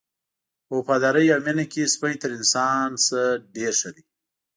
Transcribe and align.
په 0.65 0.73
وفادارۍ 0.79 1.27
او 1.31 1.39
مینه 1.45 1.65
کې 1.71 1.91
سپی 1.93 2.13
تر 2.21 2.29
انسان 2.37 2.87
نه 3.11 3.21
ډېر 3.55 3.73
ښه 3.79 3.89
دی. 3.95 4.03